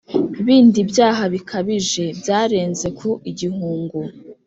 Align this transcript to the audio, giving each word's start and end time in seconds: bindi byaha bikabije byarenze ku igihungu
bindi 0.45 0.79
byaha 0.91 1.23
bikabije 1.33 2.05
byarenze 2.19 2.87
ku 2.97 3.09
igihungu 3.31 3.99